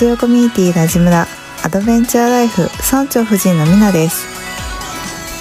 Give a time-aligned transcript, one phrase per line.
[0.00, 1.26] ジオコミュニティラジムラ
[1.62, 4.24] アドベンチャーライフ村長夫人のみなです。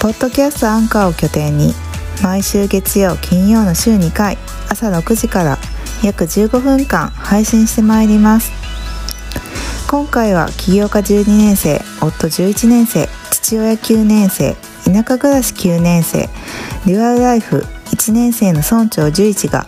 [0.02, 1.74] ポッドキャストアンカーを拠点に
[2.22, 4.38] 毎週月曜金曜の週2回
[4.70, 5.58] 朝6時から
[6.04, 8.52] 約15分間配信してまいります。
[9.90, 16.28] 今回は起業家12年生夫11年生父親9年生田舎暮らし9年生
[16.86, 17.60] デュアルライフ
[17.92, 19.68] 1年生の村長11が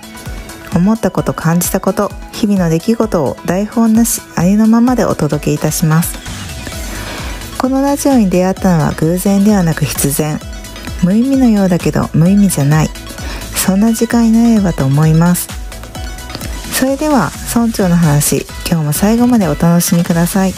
[0.73, 6.17] 思ったこと感じたこと日々の出来事を台本なしありのままでお届けいたします。
[7.57, 10.39] このラジオに出会ったのは偶然ではなく必然。
[11.03, 12.89] 無意味のようだけど無意味じゃない。
[13.55, 15.47] そんな時間になればと思います。
[16.73, 20.53] それでは村長の話今日も最後までお楽しみください。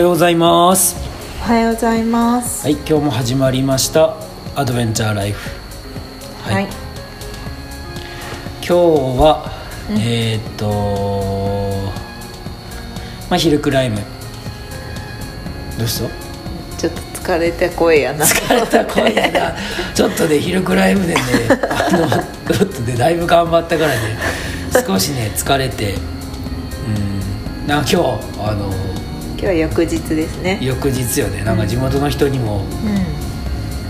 [0.00, 0.96] ようございます。
[1.42, 4.16] おはようございますはい、今日も始まりました
[4.54, 5.50] アドベンチャーライフ。
[6.42, 6.70] はい、今
[8.62, 8.72] 日
[9.20, 9.50] は、
[9.90, 11.90] えーっと
[13.28, 13.98] まあヒルクライム。
[15.78, 16.08] どうした？
[16.78, 19.54] ちょっと疲れた声やな疲れた声やな。
[19.94, 21.20] ちょっとねヒルクライムでね、
[21.68, 22.08] あの
[22.54, 24.18] ちょっとねだいぶ頑張ったからね、
[24.86, 28.70] 少しね疲れて、うん、なんか今日あの
[29.40, 30.58] 今日は翌日ですね。
[30.60, 32.58] 翌日よね、なんか地元の人にも。
[32.58, 32.60] う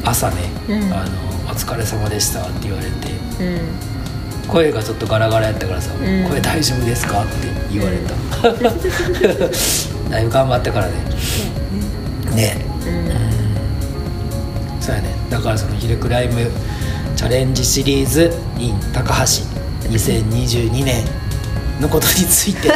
[0.04, 0.36] 朝ね、
[0.68, 0.92] うん。
[0.92, 1.10] あの
[1.50, 3.60] 「お疲れ様でした」って言われてんうん。
[4.46, 6.24] 声がちょっとガラガラやったからさ「ん。
[6.28, 7.32] これ大丈夫ですか?」って
[7.72, 8.14] 言われた、
[10.08, 10.92] だいぶ頑張ったからね。
[12.32, 12.56] ね。
[12.86, 14.80] うん。
[14.80, 15.08] そうやね。
[15.28, 16.48] だからそのヒルクライム
[17.16, 19.42] チャレンジシリーズ in 高橋
[19.90, 21.04] 2022年
[21.80, 22.70] のことについて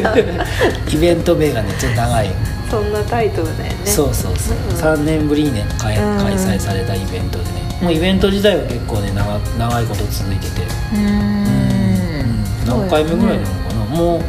[0.92, 2.30] イベント名がねちょっと長い。
[2.70, 3.76] そんなタイトルだよね。
[3.84, 5.00] そうそうそう、うん。
[5.02, 6.24] 3年ぶりにね開うん。
[6.24, 7.50] 開催されたイベントでね。
[7.80, 10.62] もうイベント自体は結構ね長長いこと続いてて。
[10.62, 12.44] うーん。
[12.66, 14.20] 何回目ぐらいなのかな、もう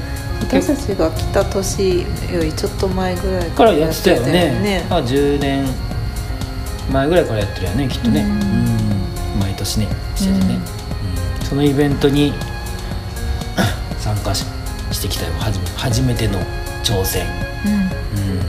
[0.42, 2.06] 私たちが来た年よ
[2.44, 4.32] りちょっと前ぐらいからやってたよね。
[4.32, 4.86] ね。
[4.90, 5.66] あ10年
[6.92, 8.22] 前ぐらいからやってるよねきっとね。
[8.22, 8.32] ううん。
[8.34, 10.60] ん毎年ねしててね、
[11.42, 11.46] うん。
[11.48, 12.34] そのイベントに
[15.10, 15.34] ししてきたよ。
[15.40, 16.40] 初め初めての
[16.84, 17.26] 挑戦。
[17.66, 17.74] うん。
[17.74, 18.46] うん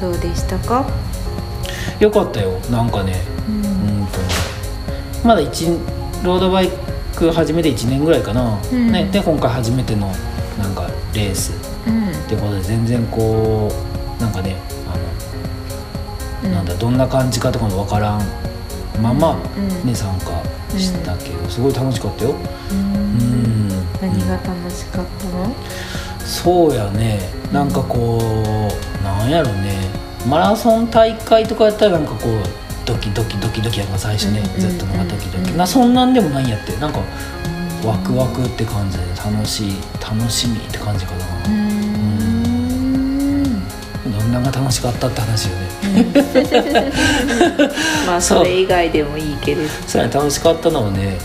[0.00, 0.84] どうでしたか？
[2.00, 2.58] よかったよ。
[2.70, 4.18] なんかねううんんと
[5.24, 5.68] まだ一
[6.24, 6.70] ロードバイ
[7.14, 8.90] ク始めて1年ぐらいかな、うん。
[8.90, 10.12] ね、で今回初めての
[10.58, 11.52] なんかレース。
[11.86, 12.10] うん。
[12.10, 13.70] ってことで全然こ
[14.18, 14.56] うなんかね
[16.42, 18.22] あの、なんだどんな感じかとかもわからん
[19.00, 19.86] まま、うん。
[19.86, 20.26] ね参加
[20.78, 22.30] したけど、すごい楽しかったよ。
[22.70, 22.91] ううんん
[24.02, 25.54] 何が楽しかったの？
[26.26, 27.20] そうやね。
[27.52, 29.78] なんかこうなんやろね。
[30.28, 32.32] マラソン大会とかやったらなんかこう
[32.84, 36.76] ドキドキドキドキやんか最初ね、うんうんずっとなんかドキドキ、うんなそんなんでもないんやって。
[36.76, 37.00] なんか
[37.84, 41.24] ワクワクって感じで楽しい楽しみって感じかうな、
[41.56, 41.82] ん。
[44.04, 45.66] どんなんが楽しかったって話よね、
[48.06, 49.68] まあそれ以外でもいいけれど。
[49.88, 51.18] それ楽しかったのはね、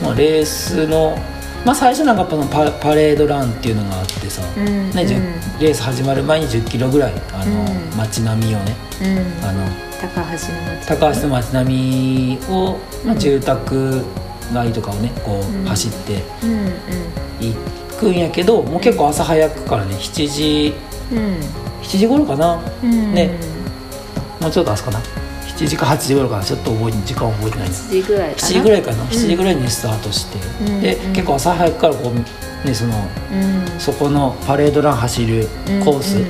[0.00, 0.06] うん。
[0.06, 1.18] まあ、レースの
[1.64, 5.04] まあ最初なんかこのパパレードランっていうのがあってさ、うんね
[5.58, 7.96] レース始まる前に1 0キロぐらいあの、うん。
[7.96, 9.44] 街並みをねうん。
[9.44, 9.64] あの
[10.00, 13.18] 高橋の町高橋の街並みを、まあ、うん。
[13.18, 14.04] 住宅
[14.52, 16.72] 街とかをねこう走ってうん
[17.40, 17.54] 行
[17.98, 20.74] くんやけど、もう結構朝早くからね7時
[21.12, 21.18] うん。
[21.18, 21.40] うん
[21.84, 22.62] 7時頃かな？
[22.82, 23.14] うん。
[23.14, 23.30] ね。
[24.40, 25.00] もうちょっと朝かな？
[25.56, 27.68] 7時か8時頃かなちょっと覚え時間覚えてない。
[27.68, 31.12] です7時ぐらいかな？7時ぐらいかな、7時ぐらいにスタートして、うんで、うん。
[31.12, 32.92] 結構朝早くからこうねその
[33.32, 33.80] うん。
[33.80, 35.46] そこのパレードラン走る
[35.84, 36.24] コースうん。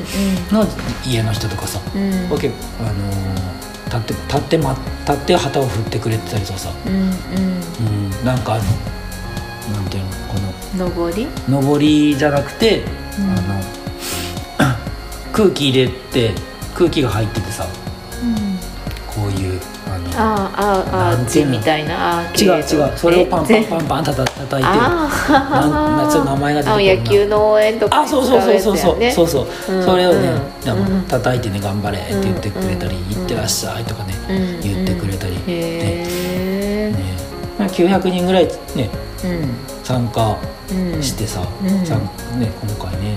[0.57, 0.67] の
[1.07, 2.03] 家の人とかさ、うん。
[2.03, 2.49] うんは結
[2.79, 3.55] 構あのー
[3.85, 4.77] 立って立って,、ま、
[5.07, 8.65] 立って旗を振ってくれてたりとかさ、うんうん、なんかあの
[9.77, 10.05] なんていう
[10.77, 10.91] の？
[10.91, 11.29] こうん上り？
[11.49, 12.83] の上りじゃなくて、
[13.19, 13.31] うん。
[13.31, 13.61] あの
[15.33, 16.33] 空気入れて
[16.75, 17.67] 空気が入っててさ
[20.17, 22.93] あのああああみたいな違う違う。
[22.97, 25.09] それをパンパンンパンパンたた叩いてあ
[25.51, 25.67] な
[26.05, 36.99] んなちょっと名前が出て野球の応援とかあそうそうそうそうそう、ねそうそう、うんそれをね、うんでもうん叩いてね頑張れって言ってくれたり、うん行ってらっしゃいとかね、うん言ってくれたり、ねへえね
[37.59, 38.47] まあ900人ぐらい
[38.77, 38.91] ね
[39.25, 40.37] うん参加
[40.71, 41.47] うんしてさ、ね
[42.77, 43.17] 今回ね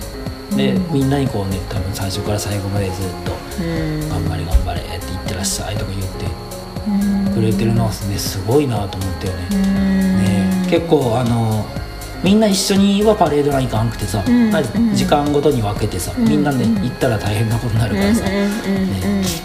[0.56, 2.96] で、うんみんなにこうね多分最初から最後までずっ
[3.26, 3.32] と
[3.64, 6.32] うん「頑張れ頑張れ」って言ってらっしゃいとか言ってうん
[7.34, 9.48] くれてるのはねすごいなと思ったよね。
[9.51, 9.62] うん。
[10.19, 11.66] ね結構あの
[12.24, 14.50] みんな一緒にはパレードライン行かんくてさ、うん。
[14.50, 14.63] まあ
[14.95, 16.28] 時間ごとに分けてさ、うん。
[16.28, 16.75] みんなねうん。
[16.81, 18.50] 行ったら大変なことになるからさ、ね、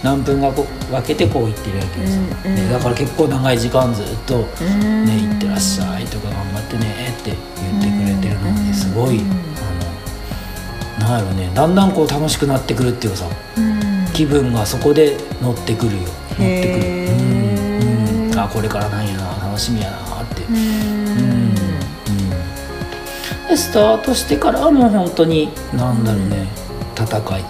[0.02, 5.04] 何分がこう分けてこう行ってるわけですよ、うんうんね、だから結構長い時間ずっと「うん。
[5.04, 9.30] ね行ってらっしゃい」とか「頑張ってね」って言ってくれてるのがねすごい、うん。
[10.98, 13.26] あのなんやろねだんだんこう楽しくなってくるっていうかさ
[13.58, 13.82] うん。
[14.12, 16.02] 気分がそこで乗ってくるよ。
[16.30, 16.91] 乗ってくる
[18.48, 20.42] これからなんやな楽しみやなって。
[20.44, 20.56] うん。
[20.56, 21.54] うん。
[23.48, 26.48] でスタートしてからはもう本当になんだろうね
[26.94, 27.06] 戦
[27.38, 27.44] い。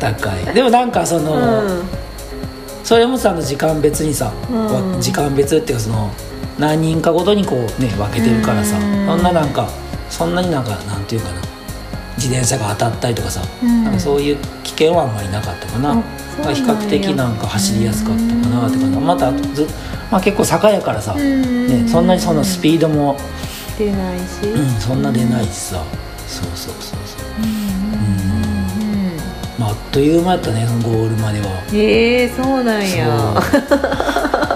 [0.00, 0.54] 戦い。
[0.54, 1.62] でもなんかその、
[2.82, 4.66] それもさ時間別にさ、うん。
[4.66, 6.10] わ時間別っていうかその
[6.58, 9.06] 何人かごとにこうね分けてるからさ、うん。
[9.06, 9.68] そんななんか
[10.10, 11.53] そんなになんかなんていうかな
[12.16, 13.84] 自転車が当たったりとかさ、うん。
[13.84, 16.02] なんかそういう危険はあんまりなかったかな、あ
[16.36, 19.66] そうなんや比較的なんか走りやすかったかなってかな、またず、
[20.10, 21.66] まあ、結構坂やからさ、うん。
[21.66, 23.16] ね、そんなにそのスピードも、
[23.78, 24.46] 出ないし。
[24.46, 25.82] うん、そんな出ないしさ。
[26.28, 27.42] そうそうそうそう。
[27.42, 29.18] うん。
[29.58, 31.46] まああっという間やったねそのゴールまでは。
[31.72, 33.34] へえそうなんや。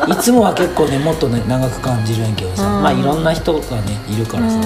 [0.09, 2.65] いつもは結構ねもっとね長く感じるんやけどさ。
[2.65, 2.83] うん。
[2.83, 4.57] まあいろんな人がねいるからさ、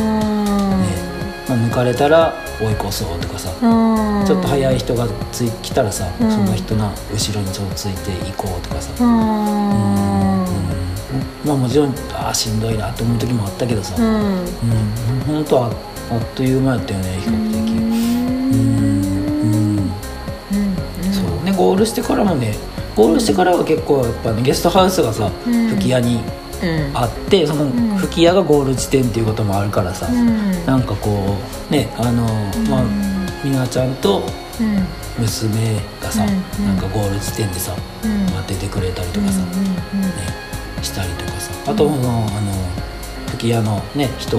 [1.54, 4.26] 抜かれたら追い越そうとかさうん。
[4.26, 6.30] ちょっと速い人がつい来たらさ、うん。
[6.30, 9.10] その人の後ろにそうついていこうとかさ、ううん。
[9.10, 9.12] ん。
[11.44, 14.44] まあもちろんああしんどいなと思う時もあったけどさ、ううん。
[14.44, 14.46] ん
[15.26, 15.70] 本当は
[16.10, 17.58] あっという間やったよね比較的。
[17.72, 17.78] うん。
[20.52, 20.76] うん。
[21.12, 21.24] そう。
[21.44, 22.54] ねゴールしてからもね
[22.96, 25.68] ゴールしてからは結構やっぱねゲストハウスがさうん。
[25.70, 26.22] 吹き矢にうん
[26.94, 27.96] あってそのん。
[27.96, 30.64] 吹き矢がゴール地点っていうこともあるからさ、うん。
[30.66, 31.36] なんかこ
[31.70, 32.24] うねあの
[32.70, 32.84] まあ
[33.44, 34.22] みなちゃんと
[34.60, 34.86] うん。
[35.18, 36.66] 娘がさ、うん。
[36.66, 37.74] なんかゴール地点でさ
[38.04, 38.24] うん。
[38.34, 40.08] 待っててくれたりとかさ、うんね、
[40.82, 42.52] したりとかさあとそのあの
[43.28, 44.38] 吹き矢のね人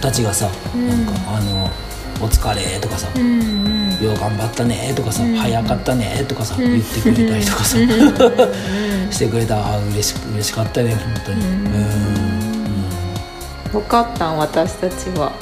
[0.00, 1.06] たちがさ、うんなん。
[1.06, 1.70] かあの
[2.22, 5.36] 「お疲れ」とかさうんうん「よう頑張ったね」とかさ「うん。
[5.36, 6.64] 早かったね」とかさ、うん。
[6.72, 7.88] 言ってくれたりとかさ、うん。
[9.12, 9.56] してくれた。
[9.56, 11.40] あー嬉し嬉しかったね本当に。
[11.40, 11.60] ううん。
[13.72, 15.32] 分かったん私たちは。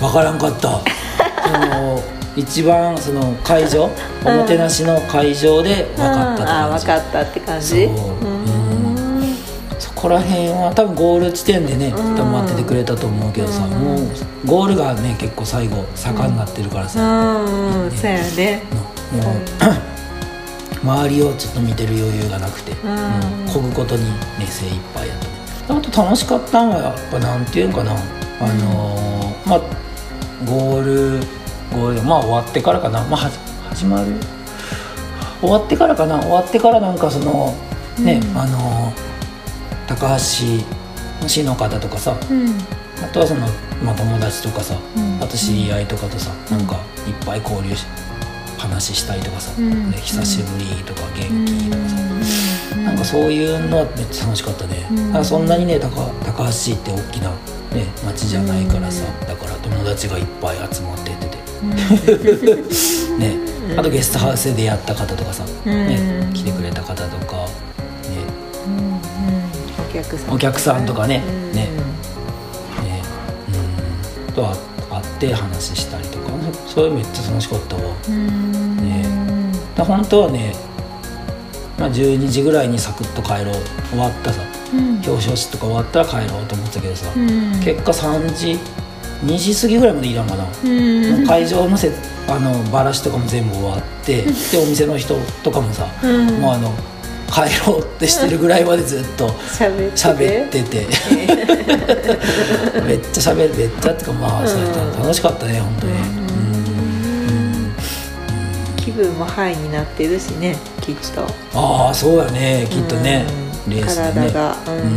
[0.00, 0.68] 分からんかった。
[0.70, 2.02] その
[2.36, 3.90] 一番その会場
[4.22, 7.86] おもてなしの会場で分かったってあ感じ、あ分かったって感じ。
[7.86, 8.15] そう
[9.96, 13.70] こら辺は多分ゴール地点でね多分待っててくれたと思うけどさ、うん。
[13.72, 13.98] もう
[14.44, 17.84] ゴールがね結構最後坂になってるからさ、うん。
[17.84, 18.62] うんそうやね。
[18.70, 19.36] のもう
[20.84, 22.90] 周りをちょっと見てる余裕がなくて、うん。
[22.90, 25.16] もう漕ぐことにね精一杯やっ
[25.68, 27.92] あと楽しかったのはやっぱなんていうんかな。
[27.92, 27.96] あ
[28.46, 29.60] のーまあ
[30.44, 31.20] ゴール
[31.72, 33.02] ゴールまあ終わってからかな。
[33.04, 33.30] まあ
[33.70, 34.06] 始まる？
[35.40, 36.20] 終わってからかな。
[36.20, 37.54] 終わってからなんかその
[37.98, 38.38] ね、うん。
[38.38, 39.05] あのー
[39.98, 40.44] 高橋
[41.22, 42.48] の市の方とかさうん。
[43.02, 43.46] あとはその、
[43.82, 45.22] まあ、友達とかさ、うん。
[45.22, 46.76] あと知り合いとかとさ、なんか
[47.06, 47.86] いっぱい交流し
[48.58, 49.90] 話したりとかさ、うん。
[49.90, 51.96] ね久しぶりとか元気とかさ、
[52.76, 52.84] うん。
[52.84, 54.96] なんかそういうのはめっちゃ楽しかったね、うん。
[55.08, 61.36] だからそんなにね高高橋市って大きな、ね、町じゃないからさ、うだから友達がいっぱい集まってってて、
[63.18, 63.36] ね、
[63.76, 66.32] あとゲストハウスで出会った方とかさ、ねうん。
[66.32, 67.48] 来てくれた方とか、
[70.02, 71.22] 客さんお客さんとかね。
[71.26, 71.52] うん。
[71.52, 71.68] ね。
[72.84, 73.02] ね。
[74.28, 74.32] うん。
[74.32, 74.56] とあ
[74.90, 76.26] 会って話したりとか。
[76.66, 77.82] そそれめっちゃ楽しかったわ。
[78.08, 78.76] うん。
[78.76, 79.04] ね。
[79.74, 80.54] だ本当はね、
[81.78, 83.54] まあ、12時ぐらいにサクッと帰ろう。
[83.90, 84.42] 終わったさ。
[84.72, 84.94] うん。
[84.96, 87.60] 表彰式とか終わったら帰ろうと思ってたけどさ、うん。
[87.62, 88.58] 結果3時
[89.24, 91.18] 2時過ぎぐらいまでいらんかな、うん。
[91.18, 91.90] もう会場のせ
[92.28, 94.22] あのバラシとかも全部終わって。
[94.22, 96.40] でお店の人とかもさ、うん。
[96.40, 96.74] もうあの
[97.32, 100.86] 帰ろうってしてるぐらいまでずっと喋ってて。
[100.86, 100.88] て
[102.86, 105.92] めっちゃ喋るめっちゃってかまあ、そうやった楽しかったね本当に。
[105.92, 106.02] ねう
[107.32, 107.74] ん。
[108.76, 111.26] 気分もハイになってるしねきっと。
[111.54, 113.24] ああそうやねきっとね、
[113.66, 113.72] うん。
[113.74, 114.12] レースでね。
[114.14, 114.74] 体がうん。
[114.74, 114.82] うん。
[114.82, 114.92] 体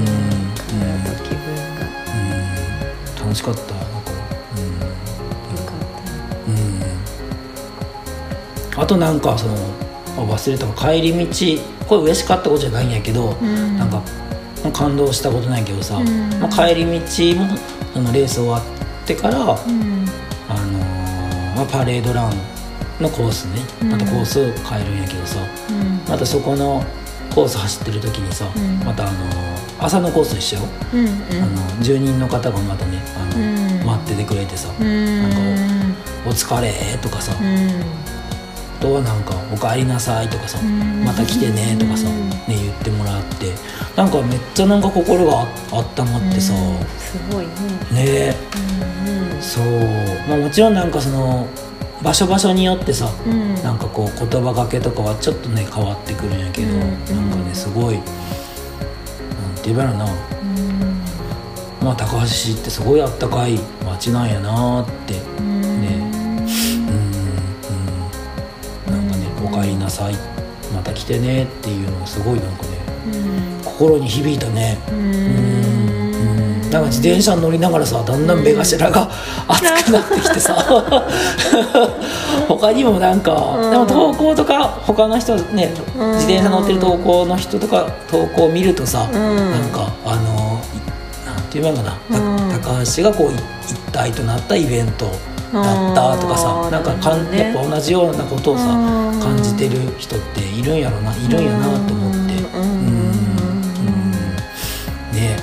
[1.16, 1.62] と気分が。
[3.22, 3.26] うん。
[3.26, 3.74] 楽しかったなんか。
[3.74, 3.80] よ
[5.66, 5.76] かっ
[8.76, 8.78] た。
[8.78, 9.56] うん、あとなんかその
[10.26, 13.78] 忘れたか帰り道これ嬉しかったことじゃないんやけど、ん。
[13.78, 14.02] なんか
[14.74, 16.40] 感動したことないけどさ、ん。
[16.40, 17.48] まあ、帰り道も
[17.94, 20.06] そのレース終わってから、うん。
[20.48, 22.34] あのーまあ、パレードラン
[23.00, 23.92] のコースねうん。
[23.92, 26.02] またコースを変えるんやけどさ、うん。
[26.08, 26.84] またそこの
[27.34, 28.80] コース走ってる時にさ、うん。
[28.86, 29.50] またあのー
[29.82, 31.08] 朝のコース一緒よ、うん
[31.42, 31.46] あ
[31.78, 33.86] の住人の方がまたねあの、うん。
[33.86, 35.22] 待っててくれてさ「うん。
[35.22, 35.38] なんか
[36.28, 36.70] お疲れ」
[37.02, 37.32] とかさ、
[38.80, 41.04] とはなんか「おかえりなさい」とかさ「うん。
[41.06, 42.30] また来てね」とかさ、うん。
[42.30, 43.52] ね、言ってもらって
[43.96, 46.78] なんかめっちゃなんか心がああったまってさ、うん。
[46.98, 47.46] すごい
[47.94, 48.04] ね。
[48.32, 48.36] ね。
[49.36, 49.66] うんそう、
[50.28, 51.48] まあ、もちろんなんかその
[52.02, 53.56] 場所場所によってさ、うん。
[53.56, 58.02] なんかこう言葉がけとかはちょっとね変わってくるんやけど、うんなんかねすごいなん
[59.56, 60.12] て言えばいいのかな。
[60.12, 61.02] うん。
[61.82, 65.69] まあ高橋市ってすごいあったかい街なんやなってうん
[69.90, 70.16] なさい」
[70.74, 72.70] 「また来てね」っていうのをすごいなんかね
[73.08, 73.64] うん。
[73.64, 74.78] 心に響いたね。
[74.92, 75.00] ううん。
[75.00, 75.04] う
[76.68, 76.70] ん。
[76.70, 79.10] なんか自転車に乗りながらさだんだん目頭が
[79.48, 80.54] 熱くなってきてさ。
[82.48, 83.72] 他にもなんか、うん。
[83.72, 86.12] でも投稿とか他の人ねうん。
[86.14, 89.52] 自転車乗ってる投稿の人とか投稿を見るとさ、うん。
[89.52, 91.98] なんかあのいなんていうのかな、
[92.60, 95.12] 高橋がこうい一体となったイベント
[95.52, 97.40] だったとかさ、うんなんかかん、ね。
[97.40, 99.20] やっぱ同じようなことをさ、うん。
[99.20, 102.20] 感じてる人っているんやろないるんやなと思って。
[102.54, 102.62] うん。
[102.62, 104.12] うん。
[105.14, 105.38] ね。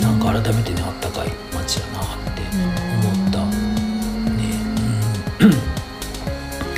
[0.00, 2.42] なんか改めてねあったかい街やなって
[3.06, 3.44] 思った。
[4.30, 4.42] ね。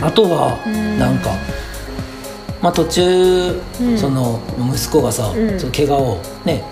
[0.01, 0.05] うん。
[0.05, 0.99] あとはうん。
[0.99, 1.31] なんか
[2.61, 3.97] まあ途中うん。
[3.97, 5.61] その息子がさうん。
[5.61, 6.65] その怪我をね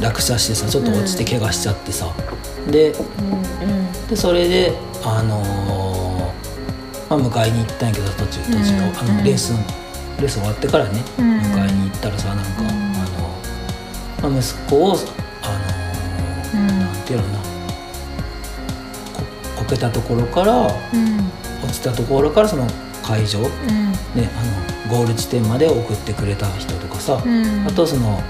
[0.00, 2.10] 落車してさちょっと落ちて怪我しちゃってさ。
[2.70, 8.98] でうんでそれであのーまあ、迎えに行ったんやけど途中途中の,、うん。
[8.98, 9.52] あのレース
[10.18, 11.38] レース終わってからね、うん。
[11.38, 12.68] 迎えに行ったらさなんか、うん。
[12.68, 12.70] あ
[14.28, 16.78] の、まあ、息子をあのーうん。
[16.80, 17.38] なんていうのかな。
[17.38, 17.44] こ
[19.58, 20.70] こけたところからうん。
[21.64, 22.66] 落ちたところからその
[23.02, 24.22] 会場、ね、うん。
[24.22, 27.66] あのゴール地点まで送ってくれた人とかさ、うん。
[27.66, 28.22] あとその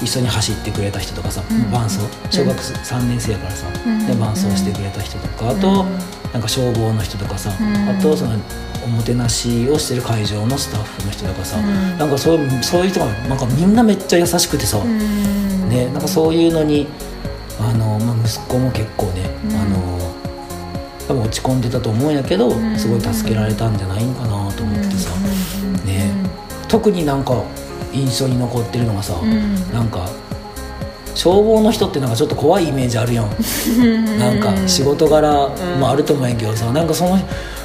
[0.00, 1.70] 一緒に走ってくれた人とかさ、うん。
[1.70, 2.00] 伴走
[2.30, 4.06] 小学3年生やからさ、うん。
[4.06, 7.88] で伴走してくれた人とかあと、うんなんか消防の人とかさ、うん。
[7.88, 8.38] あとその
[8.84, 11.98] おもてなしをしてる会場のスタッフの人とかさ、うん。
[11.98, 15.68] なんかそういうそういう人がなんかみんなめっちゃ優しくてさ、うん。
[15.70, 16.88] ね、なんかそういうのに
[17.58, 19.56] あの、まあ、息子も結構ね、うん。
[19.56, 19.96] あの
[21.08, 22.78] 多分落ち込んでたと思うんやけど、ん。
[22.78, 25.10] すごい助けられたんじゃないんかなと思ってさ、
[25.86, 26.12] ね
[26.68, 27.44] 特になんか
[27.96, 29.54] 印象に残ってるのがさ、うん。
[29.72, 30.08] なんか
[31.14, 33.26] 消防の人ってなんかちょっと怖いイメージあるやん、
[33.78, 34.38] うんなん。
[34.38, 35.50] か仕事柄ん。
[35.80, 37.18] もあると思うんやけどさなんかその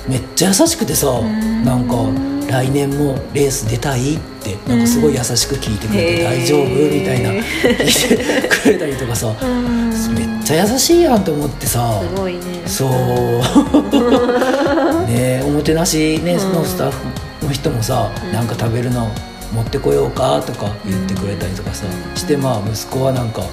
[0.08, 1.66] めっちゃ優しくてさ、ん。
[1.66, 1.96] なんか
[2.50, 9.90] 「来年もレース出たい?」ってなんかすごい優しく聞いてくれて「へー大丈夫?」みたいな聞いてくれたりとかさ うん。
[10.16, 12.42] めっちゃ優しいやんと思ってさすごいね。
[12.66, 12.90] そう。
[15.08, 16.40] ねおもてなし、ね、ん。
[16.40, 16.98] そのスタッフ
[17.46, 19.08] の人もさ、なんか食べるの
[19.54, 23.44] 持ってこようかとか言ってくれたりとかさ、してまあ息子はなんか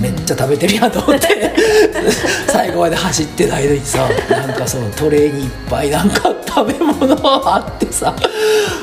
[0.00, 1.54] めっちゃ食べてるやんと思って、
[2.48, 8.14] 最後まで走ってないのにさなんかそのトレーにいっぱいなんか食べ物あってさ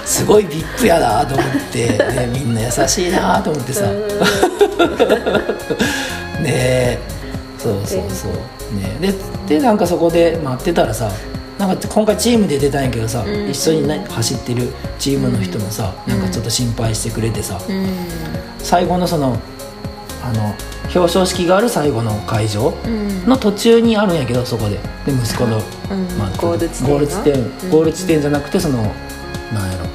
[0.05, 3.83] すごいビップやなと思って、ね、みんな優しいなと思ってさ。
[6.41, 6.99] ねえ。
[7.57, 8.31] そうそうそう。
[8.75, 8.97] ね
[9.47, 11.11] ででなんかそこで待ってたらさ
[11.59, 13.49] なんか今回チームで出たんやけどさ、ん。
[13.49, 17.85] 一緒に、ね、走ってるチームの人もさ、なんかちょっと心配してくれてさ、うん。
[18.59, 19.37] 最後のその
[20.23, 23.25] あの表彰式がある最後の会場うん。
[23.25, 24.79] の途中にあるんやけどそこで。
[25.05, 26.17] で息子の、うん。
[26.17, 28.81] まあ、ゴール地点ゴール地点じゃなくてその
[29.53, 29.85] なんやろ。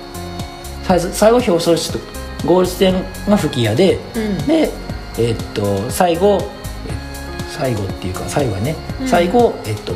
[0.82, 1.98] 最初最後表彰式と
[2.46, 2.92] ゴール地点
[3.26, 4.46] が吹き矢で、うん。
[4.46, 4.70] で
[5.18, 6.92] えっと最後え
[7.48, 9.08] 最後っていうか最後はね、うん。
[9.08, 9.94] 最後えっと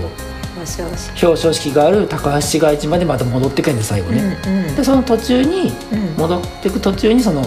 [0.76, 1.72] 表彰式。
[1.72, 4.76] がある高橋市街地までまた戻ってくるんで最後ね、うんうん。
[4.76, 6.14] でその途中にうん。
[6.16, 7.44] 戻ってく途中にその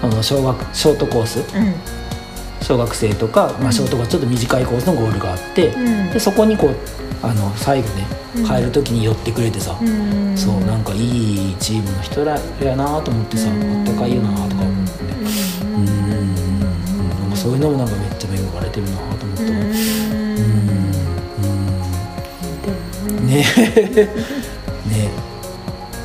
[0.00, 1.40] その小学ショートコース。
[1.40, 1.74] うん。
[2.62, 6.10] 小学生とか、まあ、ショートコースちょっと短いコースのゴールがあって、うん。
[6.12, 6.76] でそこにこう
[7.22, 8.04] あの最後ね
[8.36, 8.44] うん。
[8.44, 10.36] 帰る時に寄ってくれてさ、うん。
[10.36, 13.80] そうなんかいいチームの人らやなと思ってさ、うん。
[13.80, 15.04] あったかいよなとか思って。
[15.04, 15.10] ね
[15.62, 15.76] うん。
[15.76, 16.34] うん。
[17.20, 20.25] なんかそういうのもなんかめっちゃ恵まれてるなと思った
[23.40, 23.44] わ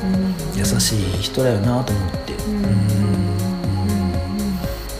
[0.04, 0.58] うん。
[0.58, 2.32] 優しい人だよなと思って。
[2.46, 2.60] うん。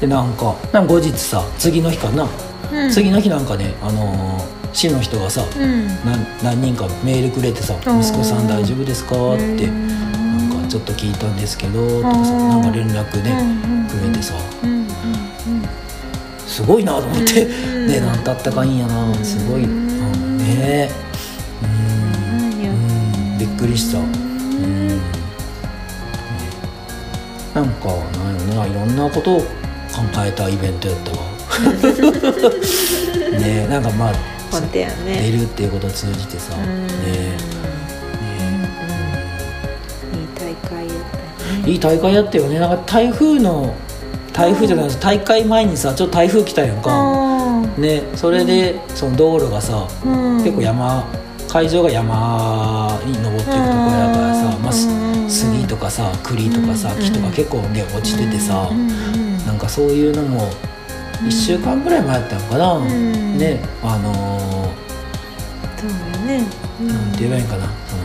[0.00, 2.26] でなんかなんか後日さ次の日かな、
[2.72, 2.90] うん。
[2.90, 5.86] 次の日なんかねあのー市の人がさ、うん。
[6.04, 8.00] 何何人かメールくれてさ「うん。
[8.00, 9.86] 息子さん大丈夫ですか?」ってうん
[10.48, 13.34] なんかちょっと聞いたんですけど」とかさうんなんか連絡ね
[13.90, 14.34] くれてさ。
[16.46, 17.44] すごいなと思って。
[17.44, 19.12] うん ねなんたったかいいんやな。
[19.22, 19.64] すごい。
[19.64, 20.38] うん。
[20.38, 20.90] ね
[23.66, 23.98] りした。
[23.98, 24.88] うん。
[24.88, 24.94] ね。
[27.54, 29.44] なんかなんやろないろんなことを考
[30.24, 31.18] えたイベントやったわ。
[33.38, 33.66] ね。
[33.68, 34.14] なんかまあ
[34.50, 36.54] 本当や出ねるっていうことを通じてさ。
[36.56, 36.86] うん。
[36.86, 36.92] ね。
[40.14, 41.18] いい大会やった
[41.66, 41.72] ね。
[41.72, 42.58] いい大会やったよね。
[42.58, 43.74] なんか台風の
[44.32, 46.90] 台風じゃない大会前にさちょっと台風来たやんか。
[47.76, 48.02] ね。
[48.16, 49.86] それでその道路がさ
[50.42, 51.04] 結構山
[51.52, 54.88] 会場が山に登っていくところやからさ、まあ、す
[55.28, 58.70] 杉とかさ栗とかさ木とか結構ね落ちててさ
[59.46, 60.50] なんかそういうのも
[61.22, 64.72] 1週間ぐらい前やったのかな、んねあの
[65.76, 66.46] そうやね。
[66.80, 67.66] ーなんて言えばいいんかな。
[67.86, 68.02] その、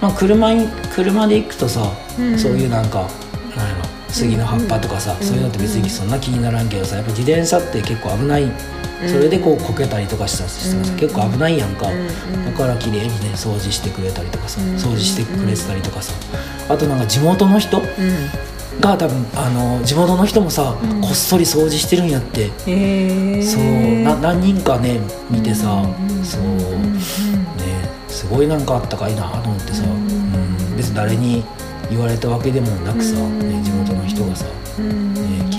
[0.00, 3.08] まあ、車に車で行くとさ、うんそういうなんか
[3.56, 8.44] なんやろ杉の葉っぱとかさ、そういうのって別にそんな気にならんけどさやっぱ自転車って結構危ない
[9.08, 16.12] それでこうこけたりとかしたして結構危ないやんか、だから綺麗にね掃除してくれたりとかさ、うん掃除してくれてたりとかさ。
[16.68, 17.82] あとなんか地元の人
[18.80, 21.00] が多分あの地元の人もさ、うん。
[21.00, 22.48] こっそり掃除してるんやって、
[23.42, 24.02] そう。
[24.02, 26.42] な何人かね見てさ、うんそう。
[26.42, 27.02] ね
[28.08, 30.76] すごいなんかあったかいなと思ってさ、うん。
[30.76, 31.44] 別に誰に
[31.90, 33.38] 言われたわけでもなくさ、うん。
[33.40, 34.46] ね、地元の人がさ、
[34.78, 35.50] ね、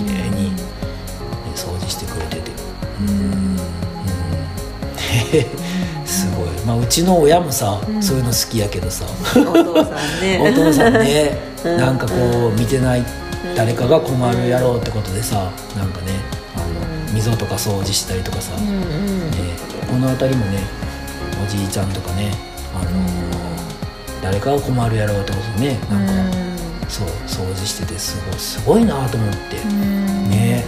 [5.38, 8.02] うん、すごい、まあ、うちの親もさ、うん。
[8.02, 9.04] そういうの好きやけどさ。
[9.36, 10.38] お父さんね。
[10.42, 11.76] お父さんね うん。
[11.78, 12.14] なんかこ
[12.54, 13.04] う見てない
[13.56, 16.12] 誰かが困るやろうってことでさなんかね
[16.56, 16.66] あの
[17.08, 17.14] うん。
[17.14, 19.30] 溝とか掃除したりとかさ、うんうん。
[19.30, 19.36] ね、
[19.90, 20.58] この辺りもね
[21.44, 22.32] おじいちゃんとかね、
[22.74, 23.44] あのー
[24.22, 26.12] 誰かが困るやろうってことでねなんか、
[26.88, 30.30] そう掃除しててすごいすごいなと思って、うん。
[30.30, 30.64] ね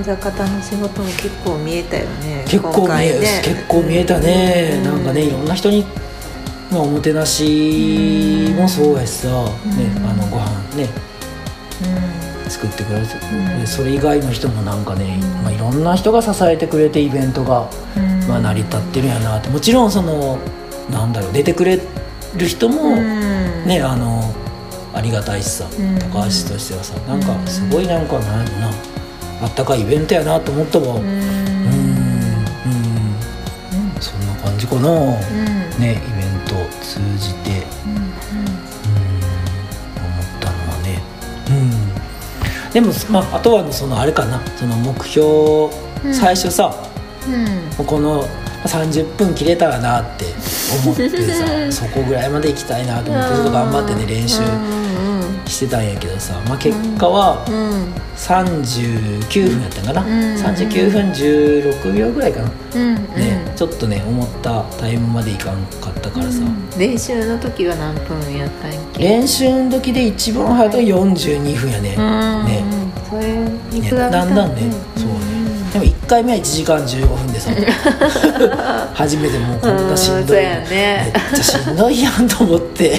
[0.00, 3.42] 裏方の仕事も結構見えたよね結構見え、ね。
[3.44, 4.84] 結構見えたね、うん。
[4.84, 5.84] なんかねいろんな人に、
[6.70, 9.32] まあ、おもてなしもそうやしさ、ね
[10.04, 10.88] あのご飯ね。
[12.48, 13.60] 作ってくれる、ん。
[13.60, 15.42] でそれ以外の人もなんかね、うん。
[15.42, 18.26] まあ、いろんな人が支えてくれてイベントが、うん。
[18.26, 19.48] まあ、成り立ってるんやなって。
[19.50, 20.38] もちろんその
[20.90, 21.78] なんだろう出てくれ
[22.36, 23.66] る人も、うん。
[23.66, 24.22] ねあの
[24.94, 25.98] ありがたいしさ、うん。
[25.98, 28.70] 高橋としてはさなんかすごいなんかなんやろな
[29.40, 31.04] あったかいイベントやなと思ったわううん。
[31.04, 31.08] ん。
[31.10, 31.20] うん。
[34.00, 35.08] そんな感じかな、うん。
[35.08, 35.20] ね
[35.78, 35.98] イベン
[36.46, 37.50] ト通じて。
[37.86, 37.98] うん
[39.96, 41.02] 思ったのはね。
[41.50, 42.72] うん。
[42.72, 44.40] でも、まあ、あとはそのあれかな。
[44.56, 45.26] その目標、
[46.04, 46.14] うん。
[46.14, 46.74] 最初さ
[47.78, 47.86] うん。
[47.86, 48.24] この
[48.64, 50.24] 30分切れたらなって
[50.84, 54.40] 思ってさ そこぐらいまで行きたいなと思ってずっと頑張ってね練習
[55.48, 57.70] してたんやけどさ、まあ、結果はうん。
[57.70, 60.10] うん39分やったんかな、うん。
[60.34, 66.42] 39分16秒ぐらいかな、うんねちょっとね思ったタイムまでいかんかったからさ、
[66.78, 72.64] 練習の時は何分やったんや練習の時で一番早いと42分やね、うんね。
[73.08, 74.62] それにね比べたらだんだんね、
[74.96, 75.17] そうねでも1
[76.08, 77.50] 回目は1時間15分でさ。
[78.94, 80.36] 初めてもうこんなしんどい。
[80.38, 80.66] ね。
[80.70, 82.98] めっちゃしんどいやんと思って。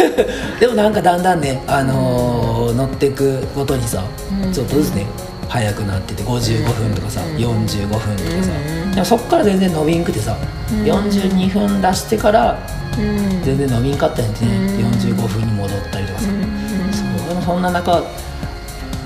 [0.58, 4.02] でもなんかだんだんね、あのー乗っていくごとにさ、
[4.42, 4.52] うん。
[4.52, 5.06] ちょっとずつね
[5.48, 7.36] 早くなってて55分とかさ、うん。
[7.36, 8.50] 45分とかさ、
[8.84, 10.36] うんでもそっから全然伸びんくてさ、
[10.72, 10.84] うん。
[10.84, 12.58] 42分出してから
[12.98, 13.42] うん。
[13.44, 14.90] 全然伸びんかったんやってね、うん。
[14.90, 17.28] 45分に戻ったりとかさ、うんそう。
[17.28, 18.02] でもそんな中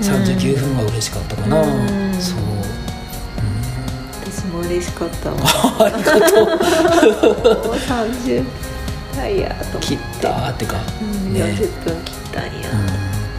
[0.01, 1.67] 39分は嬉しかったかな、うん。
[2.19, 2.52] そう
[4.73, 5.37] 嬉しかったわ。
[5.79, 6.45] ありがとう。
[6.45, 8.43] もう30
[9.15, 9.87] 回やと思って。
[9.87, 12.51] 切ったーってか、うんね40分切ったんや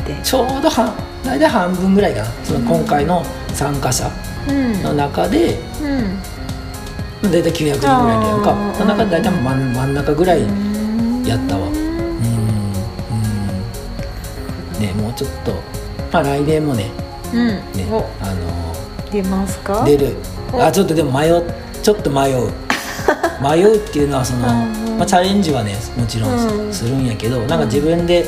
[0.02, 0.14] って。
[0.22, 0.94] ちょうど半
[1.24, 2.26] 大体半分ぐらいかな。
[2.44, 4.10] その今回の参加者
[4.48, 4.82] うん。
[4.82, 7.30] の中で、うん。
[7.30, 8.54] 大体900人ぐらいでやんか。
[8.74, 11.24] その中で大体真ん真ん中ぐらいうん。
[11.26, 11.66] やったわ。
[11.66, 11.74] うん。
[11.74, 11.78] う
[14.78, 14.80] ん。
[14.80, 15.52] ねもうちょっと。
[16.12, 16.90] まあ来年もね。
[17.32, 17.48] うん。
[17.48, 18.04] ねお。
[18.22, 18.74] あの
[19.10, 19.84] 出ますか？
[19.84, 20.14] 出る。
[20.33, 21.42] おあちょっとでも迷う。
[21.82, 22.50] ちょっと迷う。
[23.42, 24.50] 迷うっていうのはその、う
[24.94, 26.70] んまあ、チャレンジはねもちろうん。
[26.70, 28.24] んするんやけど、なんか自分で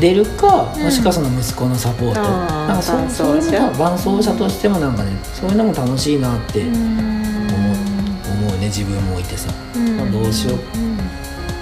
[0.00, 0.82] 出るか、うん。
[0.82, 6.74] もしくはその息子のサポート、あーなんかそそういう伴走者としてもなんかねそういうのも楽しいなって思う,、
[8.48, 9.48] 思うね自分もいてさ、
[9.96, 10.58] まあ、どうしよう、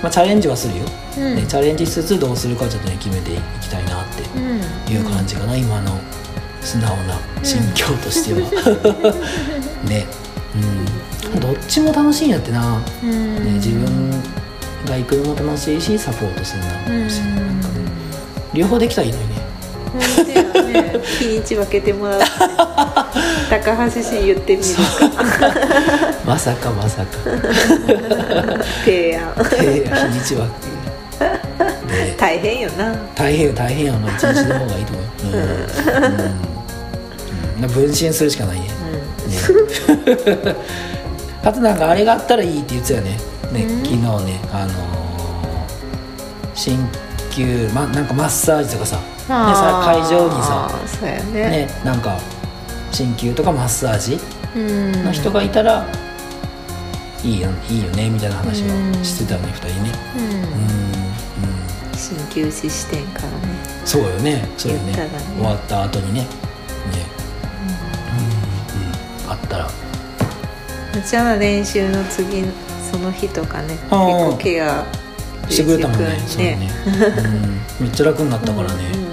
[0.03, 0.85] まあ、チャレンジはするよ、
[1.19, 1.37] うん。
[1.37, 4.95] ね、チャレンジしつつどうするかちょっとね決めていきたいなってうん。
[4.95, 5.93] いう感じかな、今の
[6.63, 8.41] 素直な心境としては、
[9.89, 10.07] ね。
[11.35, 11.41] うん。
[11.41, 13.45] どっちも楽しいんやってな、うん。
[13.45, 14.11] ね、自分
[14.87, 17.83] が行くのも楽しいしサポートするのも楽しい、うんなんかね
[18.55, 19.43] 両方できたらいいのにね。
[21.19, 22.27] 日にち分けてもらって。
[23.51, 24.83] 高橋氏言ってみるか。
[26.27, 27.19] まさかまさか。
[28.85, 29.33] 提案。
[29.59, 30.53] えー日にちは、ね、
[32.19, 32.95] 大変よな。
[33.15, 33.93] 大変よ大変よ。
[33.95, 35.05] まあ一日の方がいいと思う。
[35.05, 36.05] ようん、
[37.61, 37.65] うん。
[37.65, 38.82] うん、分身するしかないね
[39.33, 40.57] ね。
[41.45, 43.19] あとなんかあれがあったらいいって言ってたよね。
[43.53, 44.93] ね、昨日ねあのー
[46.55, 46.79] 鍼
[47.31, 48.97] 灸まなんかマッサージとかさ。
[48.97, 50.71] でさ会場にさ。
[50.87, 51.33] そうやね。
[51.67, 52.19] ねなんか
[52.93, 54.19] 鍼灸とかマッサージ
[54.55, 55.05] うん。
[55.05, 55.87] の人がいたら
[57.25, 58.67] いいよいいよねみたいな話を
[59.05, 59.93] してたよね二人ね。
[60.17, 60.25] うん。
[60.25, 60.43] うんうん。
[61.97, 63.35] 鍼灸師視点からね。
[63.85, 64.93] そうよねそうよね。
[64.93, 65.11] ね。
[65.37, 66.27] 終わった後にね
[71.03, 72.45] うちは練習の次
[72.91, 74.87] その日とかね結構ケア
[75.49, 76.07] してくれたもんね
[76.39, 76.71] ねね、
[77.81, 78.85] うん、めっちゃ楽になったからね。
[78.97, 79.13] うん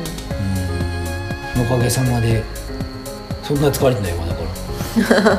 [1.62, 2.41] おかげさまで
[3.43, 4.43] そんな疲れてないわだか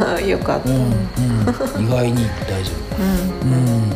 [0.04, 0.86] らうんよかった、ううんんう
[1.80, 1.86] ん。
[1.86, 3.00] 意外に大丈夫。
[3.42, 3.90] うん。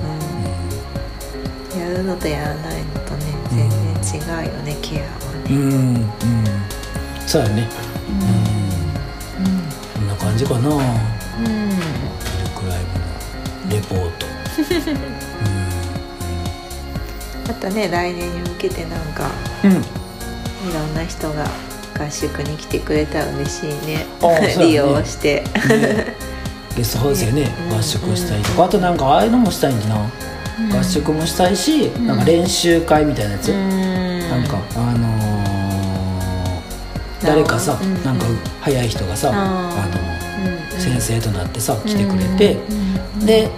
[1.79, 6.11] やるのとやらないのとね全然違うよね、ケアはね、うんうん。
[7.27, 7.69] そうやね。
[8.09, 9.53] うん。
[9.93, 11.14] こんな感じかな
[13.71, 14.27] レポート。
[17.49, 19.31] またね来年に向けてなんか
[19.63, 19.83] うん、うん、い
[20.73, 21.45] ろんな人が
[21.99, 24.07] 合宿に来てくれたら嬉しいね。
[24.59, 25.45] 利用して。
[25.69, 26.15] ね
[26.77, 27.79] ゲストハウスでねうん。
[27.79, 28.65] 合宿したりとか。
[28.65, 29.97] あとなんかああいうのもしたいんだな。
[30.79, 33.49] 合宿もしたいしなんか練習会みたいなやつ。
[33.49, 35.25] なんかあのー
[37.25, 38.05] 誰かさうん。
[38.05, 38.27] なんか
[38.61, 39.89] 早い人がさあ
[40.73, 42.59] の先生となってさ来てくれて
[43.25, 43.51] で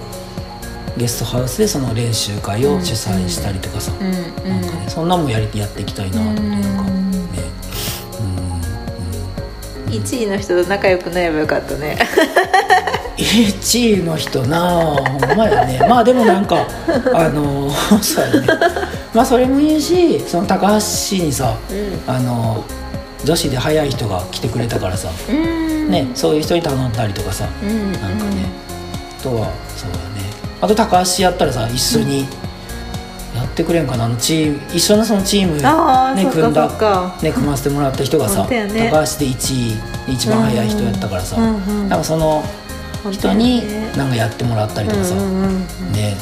[0.97, 4.11] ゲストハウスでその練習会を主催したりとかさうん。
[4.49, 6.83] なんかねそんなんもやりやっていきたいなと思ってなんか。
[6.85, 6.91] ね。
[8.21, 9.87] うん。
[9.87, 9.93] うん。
[9.93, 11.99] 1位の人と仲良くなればよかったね。
[13.17, 15.81] 1位の人なあほんまやね。
[15.89, 16.67] まあでもなんか
[17.15, 18.47] あの そうやね。
[19.13, 21.55] まあそれもいいしその高橋にさ
[22.07, 22.65] あの
[23.25, 25.91] 女子で早い人が来てくれたからさ、うん。
[25.91, 27.47] ね、そういう人に頼んだりとかさ。
[27.63, 27.93] うん。
[27.93, 28.66] なんかね。
[28.66, 28.66] あ
[29.23, 30.27] とはそうだね。
[30.61, 32.27] あと高橋やったらさ一緒に
[33.35, 34.07] やってくれんかな。
[34.07, 38.91] あのチーム一緒のそのチーム、ね、ああそっかそ組んだね、組ませてもらった人がさ、本当やね。
[38.91, 42.43] 高橋で1位一番早い人やったからさ、うんうんなんかその
[43.13, 43.63] 人に
[43.97, 46.17] なんかやってもらったりとかさ、うんうんうんね。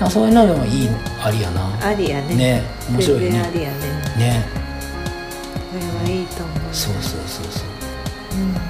[0.00, 0.88] なんかそういうのでもいい
[1.22, 1.86] ありやな。
[1.86, 2.34] ありやね。
[2.34, 3.30] ね面白いね。
[3.30, 3.76] 全然ありやね。
[4.16, 4.46] ね。
[5.72, 6.58] これはいいと思う。
[6.72, 7.68] そうそうそうそう。
[8.40, 8.67] うん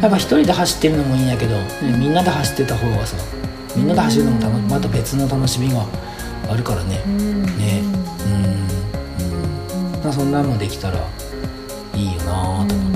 [0.00, 3.16] やっぱ一人で走ってるのもいいんやけど、みんなで走ってた方がさ
[3.74, 5.86] みんなで走るのもまた別の楽しみが
[6.50, 7.02] あるからね。
[7.06, 7.42] うん。
[7.58, 7.82] ね。
[8.24, 9.94] うん。
[9.94, 10.02] うん。
[10.02, 10.98] まあそんなのできたら
[11.94, 12.95] いいよなと思って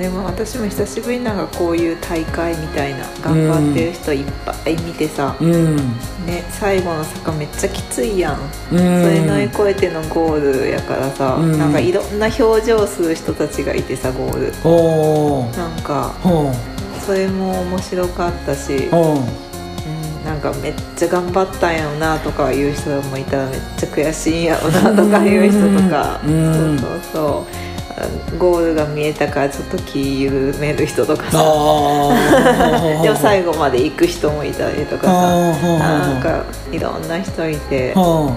[0.00, 5.76] でも私も久しぶりになんかこういう大会みたいな頑張ってる人いっぱい見てさ、うん。
[6.24, 8.40] ね、最後の坂めっちゃきついやん、
[8.72, 8.78] うん。
[8.78, 11.58] それ乗り越えてのゴールやからさ、うん。
[11.58, 14.54] なんかいろんな表情する人たちがいてさゴール。
[14.64, 15.58] おー。
[15.58, 16.50] なんかほ
[17.04, 18.88] それも面白かったし、
[20.24, 26.78] なんかめっちゃ頑張ったんやろなとか言う人もいたらめっちゃ悔しいんやろなとか言う人とか、うん。
[26.78, 27.69] そうそうそう。
[27.69, 27.69] あ
[28.38, 31.38] ゴールが見えたからちょっと気緩める人とかさ。
[33.02, 35.12] でも最後まで行く人もいたりとかさ。
[35.12, 38.36] なんかいろんな人いて、は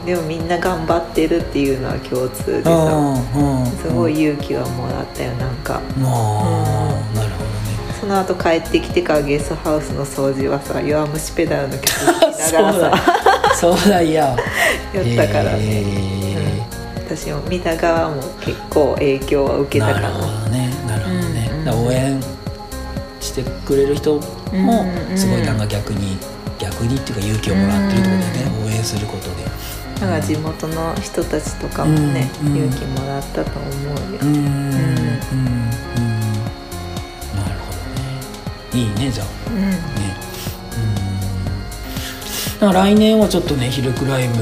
[0.00, 0.06] うん。
[0.06, 2.70] でもみんな頑張ってるっていうのは共通であさ。
[2.70, 5.80] はあすごい勇気はもらったよなんか。
[5.98, 7.52] まあなるほ
[8.00, 13.54] その後帰ってきてからゲストハウスの掃除はさ「弱虫ペダル」の曲聴きながらさ。
[13.54, 14.02] そうだ。
[14.02, 14.34] いや。
[14.92, 16.21] やったからね、へ
[17.16, 20.70] 私も見た側も結構影響は受ーけたかななるほどね。
[20.86, 22.20] なるほどね、うんうん応援
[23.20, 24.20] してくれる人も
[25.14, 26.18] すごいなんか逆に
[26.58, 29.44] 逆にっていうか勇気をもらってるってことでね、応援することで。
[30.00, 34.44] だから地元の人たちとかもね、勇気もらったと思うよ、うんうんな
[37.48, 38.10] るほどね。
[38.74, 39.26] いいねじゃあ。
[39.48, 39.60] うん。
[39.60, 39.76] ね。
[42.56, 42.60] うん。
[42.60, 44.34] だから来年はちょっとねヒルクライム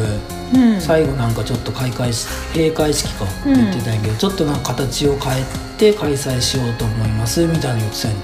[0.55, 0.81] うん。
[0.81, 3.25] 最後なんかちょっと開会し閉会式か。
[3.47, 3.55] うん。
[3.55, 5.45] 言ってたんやけど、ちょっとなんか形を変え
[5.79, 8.17] て開催しようと思いますみたいなの言ってたんや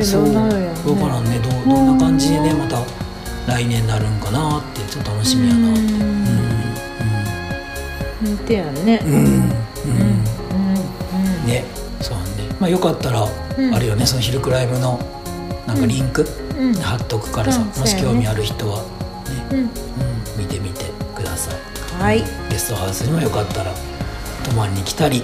[0.00, 0.02] て。
[0.04, 1.38] そどうなるや分からんね。
[1.38, 2.82] どうどんな感じでねまた
[3.46, 5.80] 来年なるんかなってちょっと楽しみやなって。
[5.80, 5.84] う
[8.26, 8.30] ん。
[8.30, 8.38] うん。
[8.38, 9.00] てやね。
[9.04, 9.14] うん。
[9.14, 9.22] うん。
[9.22, 9.34] うん、う
[11.44, 11.46] ん。
[11.46, 11.64] ね。
[12.00, 12.24] そうね
[12.60, 13.74] まあよかったら、うん。
[13.74, 14.98] あるよねそのヒルクライムの
[15.66, 16.26] なんかリンク、
[16.58, 16.74] うん。
[16.74, 17.66] 貼っとくからさ、うん。
[17.66, 19.58] もし興味ある人はね、うん。
[19.60, 19.70] うん、
[20.38, 20.95] 見てみて
[21.98, 22.22] はい。
[22.50, 23.72] ゲストハウスにもよかったら
[24.44, 25.22] 泊まりに来たり、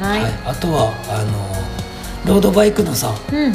[0.00, 3.52] はい、あとはあのロードバイクのさうん。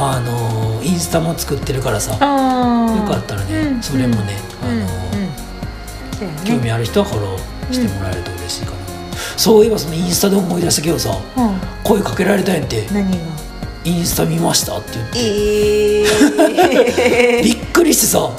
[0.00, 3.82] あのインスタも作ってるからさよかったらね、うん。
[3.82, 4.82] それもね、うん。
[4.82, 8.78] あの興味ある人はフォローしてもらえると嬉しいかな、
[9.36, 11.60] そういえばそのインスタで思い出したけどさうん。
[11.82, 12.86] 声かけられたんやって。
[12.92, 13.16] 何が
[13.84, 15.18] 「インスタ見ました」って言って。
[17.40, 18.30] え びっくりしてさ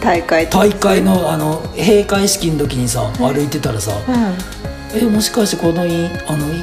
[0.00, 4.34] 大会大会のあの閉会式の時にさ歩いてたらさうん
[4.98, 6.62] 「えもしかしてこのインあのい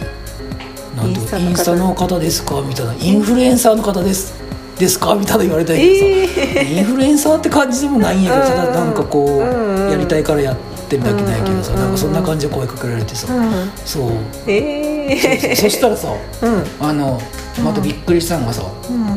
[0.95, 2.29] なんてインスタの方で。
[2.31, 4.33] すか?」みたいな「インフルエンサーの方です。
[4.79, 10.55] ですか?」みたいな言われたんやけどさ、インフルエンサーって感じでもないんやけどただなんかこうやりたいからやっ
[10.89, 13.27] てるだけなんやけどさなんかそんな感じで声かけられてさ。
[13.33, 13.71] うん。
[13.85, 14.11] そう。
[14.47, 16.07] えそうそうえそしたらさ
[16.41, 16.63] うん。
[16.79, 17.21] あの
[17.63, 19.16] またびっくりしたのがさうん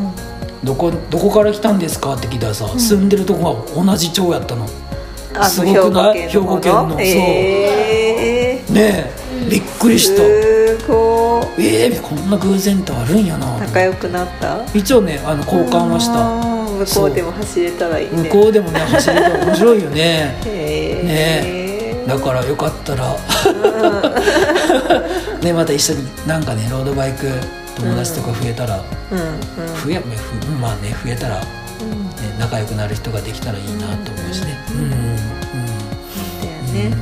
[0.63, 4.65] どこどこから来たんですか?」って聞いたらさ住んでるとこが同じ町やったの。
[5.33, 6.27] あすごくない？
[6.29, 6.89] 兵庫県の方兵庫県の。
[6.89, 6.97] そう。
[7.01, 9.49] ええねえ。
[9.49, 10.17] びっくりした。
[10.17, 11.65] すごい。
[11.65, 13.47] えー、こんな偶然ってあるんやな。
[13.59, 14.59] 仲良くなった？
[14.73, 16.41] 一応ねあの交換はした。
[16.81, 18.23] 向こうでも走れたらいいね。
[18.23, 20.37] 向こうでもね走れたら面白いよね。
[20.45, 22.05] へえ。
[22.07, 23.15] だからよかったら。
[25.41, 27.27] ねまた一緒になんかねロードバイク
[27.81, 29.75] 友達とか増えたら、うんうん。
[29.75, 31.47] 増えふまあね増えたら、ね、
[32.31, 32.39] うん。
[32.39, 34.57] 仲良くなる人ができたらいいなと思うしね。
[34.71, 34.77] うん。
[34.77, 34.91] うんうん
[36.41, 36.95] だよね。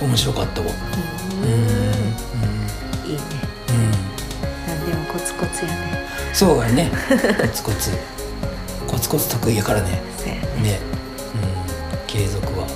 [0.00, 0.08] うん。
[0.08, 0.66] 面白かったわ。
[0.66, 1.48] うん。
[1.48, 1.56] うん。
[1.56, 3.10] うん。
[3.10, 3.20] いいね。
[3.68, 3.90] うん。
[4.68, 6.06] なんでもコツコツやね。
[6.34, 6.90] そうやね。
[7.40, 7.90] コツコツ。
[8.86, 10.02] コツコツ得意やからね。
[10.24, 10.40] ね。
[10.62, 10.80] ね、
[11.34, 12.66] うん、継続は。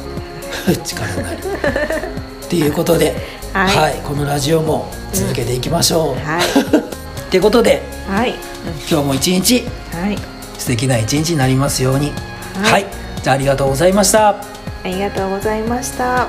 [0.85, 3.15] 力なりっていうことで、
[3.65, 4.01] ははいい。
[4.03, 6.43] このラジオも続けていきましょう、はい。
[7.27, 8.35] ってことではい。
[8.91, 10.19] 今日も一日はい。
[10.59, 12.13] 素敵な一日になりますように。
[12.63, 12.73] はい。
[12.73, 12.87] はい、
[13.23, 14.57] じゃあありがとうございました。
[14.87, 16.29] ありがとうございました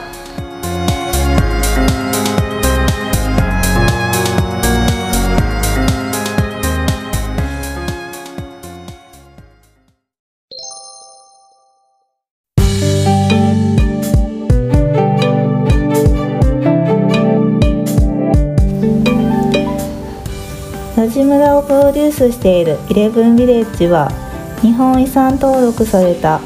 [21.07, 24.11] ラジムラをプロデュースしているイレブンビレッジは
[24.61, 26.41] 日本遺産登録された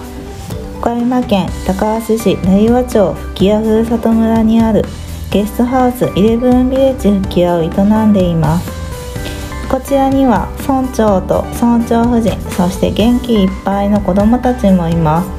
[0.77, 4.83] 岡山県高梁市成羽町吹屋ふるさと村にある
[5.31, 7.69] ゲストハウスイレブンビレッジ吹屋を営
[8.05, 8.69] んでいます。
[9.67, 15.29] こちらには村長と村長夫人そして元気いっぱいの子どもたちもいます。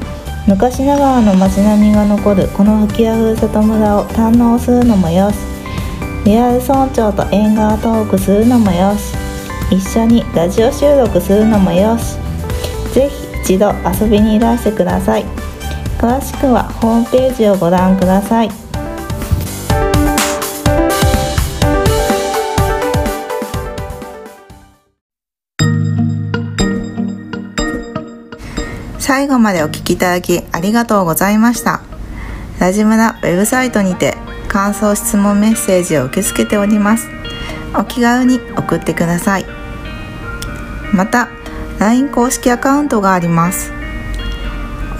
[0.49, 5.52] 昔ながらの街並みが残るこの吹屋ふるさと村を堪能するのもよし。
[6.25, 9.13] リアル村長と縁側トークするのもよし。
[9.69, 12.15] 一緒にラジオ収録するのもよし。
[12.93, 15.25] ぜひ一度遊びにいらしてください。
[15.97, 18.49] 詳しくはホームページをご覧ください。
[28.97, 31.81] 最後までお聞きいただきありがとうございました。
[32.59, 34.15] ラジムラウェブサイトにて
[34.53, 37.09] 感想質問メッセージを受け付けております。
[37.75, 39.45] お気軽に送ってください。
[40.93, 41.27] また
[41.79, 43.71] LINE 公式アカウントがあります。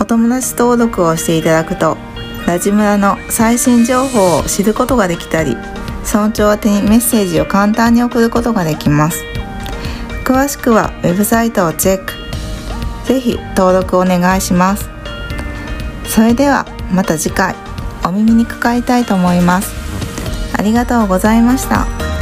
[0.02, 1.98] お友達登録をしていただくと
[2.48, 5.56] ラジムラの最新情報を知ることができたり
[6.04, 9.24] 村長宛にメッセージを簡単に送ることができます。
[10.26, 12.14] 詳しくはウェブサイトをチェック。
[13.06, 14.90] ぜひ登録お願いします。
[16.08, 17.63] それではまた次回。
[18.06, 19.74] お耳にかかりたいと思います
[20.58, 22.13] ありがとうございました。